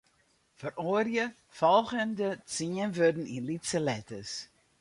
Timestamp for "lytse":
3.49-3.79